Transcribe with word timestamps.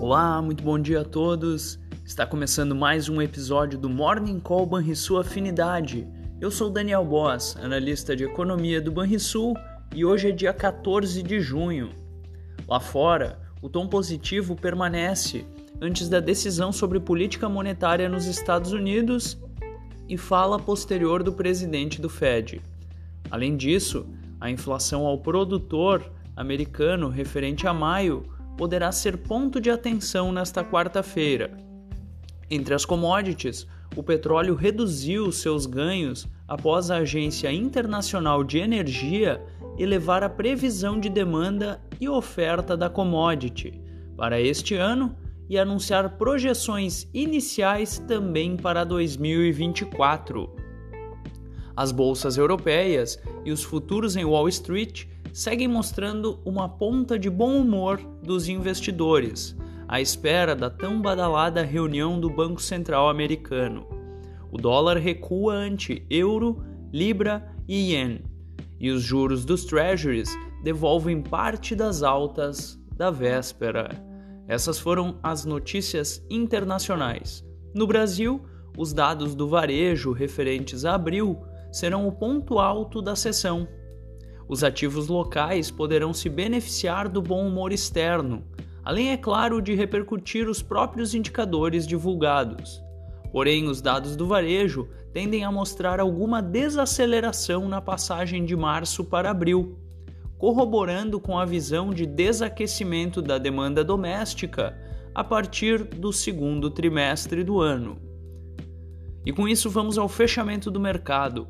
Olá, 0.00 0.40
muito 0.40 0.62
bom 0.62 0.78
dia 0.78 1.00
a 1.00 1.04
todos. 1.04 1.76
Está 2.04 2.24
começando 2.24 2.72
mais 2.72 3.08
um 3.08 3.20
episódio 3.20 3.76
do 3.76 3.90
Morning 3.90 4.38
Call 4.38 4.64
Banrisul 4.64 5.18
Afinidade. 5.18 6.06
Eu 6.40 6.52
sou 6.52 6.70
Daniel 6.70 7.04
Boss, 7.04 7.56
analista 7.56 8.14
de 8.14 8.22
economia 8.22 8.80
do 8.80 8.92
Banrisul, 8.92 9.54
e 9.92 10.04
hoje 10.04 10.28
é 10.28 10.30
dia 10.30 10.52
14 10.52 11.20
de 11.20 11.40
junho. 11.40 11.90
Lá 12.68 12.78
fora, 12.78 13.40
o 13.60 13.68
tom 13.68 13.88
positivo 13.88 14.54
permanece 14.54 15.44
antes 15.80 16.08
da 16.08 16.20
decisão 16.20 16.70
sobre 16.70 17.00
política 17.00 17.48
monetária 17.48 18.08
nos 18.08 18.26
Estados 18.26 18.70
Unidos 18.70 19.36
e 20.08 20.16
fala 20.16 20.60
posterior 20.60 21.24
do 21.24 21.32
presidente 21.32 22.00
do 22.00 22.08
Fed. 22.08 22.62
Além 23.28 23.56
disso, 23.56 24.06
a 24.40 24.48
inflação 24.48 25.06
ao 25.06 25.18
produtor 25.18 26.08
americano 26.36 27.08
referente 27.08 27.66
a 27.66 27.74
maio 27.74 28.37
poderá 28.58 28.90
ser 28.90 29.16
ponto 29.16 29.60
de 29.60 29.70
atenção 29.70 30.32
nesta 30.32 30.64
quarta-feira. 30.64 31.56
Entre 32.50 32.74
as 32.74 32.84
commodities, 32.84 33.66
o 33.96 34.02
petróleo 34.02 34.56
reduziu 34.56 35.30
seus 35.30 35.64
ganhos 35.64 36.26
após 36.46 36.90
a 36.90 36.96
Agência 36.96 37.52
Internacional 37.52 38.42
de 38.42 38.58
Energia 38.58 39.40
elevar 39.78 40.24
a 40.24 40.28
previsão 40.28 40.98
de 40.98 41.08
demanda 41.08 41.80
e 42.00 42.08
oferta 42.08 42.76
da 42.76 42.90
commodity 42.90 43.80
para 44.16 44.40
este 44.40 44.74
ano 44.74 45.16
e 45.48 45.56
anunciar 45.56 46.18
projeções 46.18 47.08
iniciais 47.14 48.00
também 48.08 48.56
para 48.56 48.82
2024. 48.82 50.50
As 51.76 51.92
bolsas 51.92 52.36
europeias 52.36 53.22
e 53.44 53.52
os 53.52 53.62
futuros 53.62 54.16
em 54.16 54.24
Wall 54.24 54.48
Street 54.48 55.06
seguem 55.32 55.68
mostrando 55.68 56.40
uma 56.44 56.68
ponta 56.68 57.18
de 57.18 57.28
bom 57.30 57.60
humor 57.60 58.00
dos 58.22 58.48
investidores, 58.48 59.56
à 59.86 60.00
espera 60.00 60.54
da 60.54 60.68
tão 60.68 61.00
badalada 61.00 61.62
reunião 61.62 62.20
do 62.20 62.28
Banco 62.28 62.60
Central 62.60 63.08
americano. 63.08 63.86
O 64.50 64.56
dólar 64.56 64.96
recua 64.98 65.54
ante 65.54 66.06
euro, 66.08 66.64
libra 66.92 67.54
e 67.66 67.92
yen, 67.92 68.20
e 68.80 68.90
os 68.90 69.02
juros 69.02 69.44
dos 69.44 69.64
treasuries 69.64 70.30
devolvem 70.62 71.22
parte 71.22 71.74
das 71.74 72.02
altas 72.02 72.78
da 72.96 73.10
véspera. 73.10 73.90
Essas 74.46 74.78
foram 74.78 75.18
as 75.22 75.44
notícias 75.44 76.24
internacionais. 76.30 77.44
No 77.74 77.86
Brasil, 77.86 78.42
os 78.76 78.92
dados 78.92 79.34
do 79.34 79.46
varejo 79.46 80.12
referentes 80.12 80.84
a 80.84 80.94
abril 80.94 81.38
serão 81.70 82.08
o 82.08 82.12
ponto 82.12 82.58
alto 82.58 83.02
da 83.02 83.14
sessão. 83.14 83.68
Os 84.48 84.64
ativos 84.64 85.08
locais 85.08 85.70
poderão 85.70 86.14
se 86.14 86.28
beneficiar 86.28 87.08
do 87.08 87.20
bom 87.20 87.46
humor 87.46 87.72
externo, 87.72 88.44
além, 88.82 89.10
é 89.10 89.16
claro, 89.16 89.60
de 89.60 89.74
repercutir 89.74 90.48
os 90.48 90.62
próprios 90.62 91.14
indicadores 91.14 91.86
divulgados. 91.86 92.82
Porém, 93.30 93.66
os 93.68 93.82
dados 93.82 94.16
do 94.16 94.26
varejo 94.26 94.88
tendem 95.12 95.44
a 95.44 95.52
mostrar 95.52 96.00
alguma 96.00 96.40
desaceleração 96.40 97.68
na 97.68 97.80
passagem 97.80 98.44
de 98.44 98.56
março 98.56 99.04
para 99.04 99.30
abril 99.30 99.78
corroborando 100.38 101.18
com 101.18 101.36
a 101.36 101.44
visão 101.44 101.90
de 101.90 102.06
desaquecimento 102.06 103.20
da 103.20 103.36
demanda 103.36 103.82
doméstica 103.82 104.78
a 105.12 105.24
partir 105.24 105.82
do 105.82 106.12
segundo 106.12 106.70
trimestre 106.70 107.42
do 107.42 107.60
ano. 107.60 108.00
E 109.26 109.32
com 109.32 109.48
isso 109.48 109.68
vamos 109.68 109.98
ao 109.98 110.08
fechamento 110.08 110.70
do 110.70 110.78
mercado. 110.78 111.48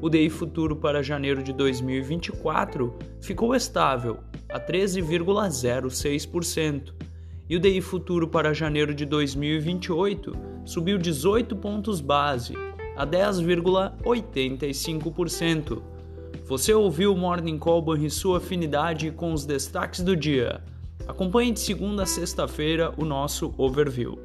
O 0.00 0.08
DI 0.08 0.30
futuro 0.30 0.76
para 0.76 1.02
janeiro 1.02 1.42
de 1.42 1.52
2024 1.52 2.96
ficou 3.20 3.54
estável 3.54 4.20
a 4.48 4.58
13,06% 4.58 6.99
e 7.50 7.56
o 7.56 7.60
DI 7.60 7.80
futuro 7.80 8.28
para 8.28 8.54
janeiro 8.54 8.94
de 8.94 9.04
2028 9.04 10.32
subiu 10.64 10.96
18 10.96 11.56
pontos 11.56 12.00
base 12.00 12.54
a 12.96 13.04
10,85%. 13.04 15.82
Você 16.46 16.72
ouviu 16.72 17.12
o 17.12 17.16
Morning 17.16 17.58
Call 17.58 17.84
sua 18.08 18.38
afinidade 18.38 19.10
com 19.10 19.32
os 19.32 19.44
destaques 19.44 20.00
do 20.00 20.14
dia. 20.14 20.62
Acompanhe 21.08 21.50
de 21.50 21.58
segunda 21.58 22.04
a 22.04 22.06
sexta-feira 22.06 22.94
o 22.96 23.04
nosso 23.04 23.52
overview. 23.58 24.16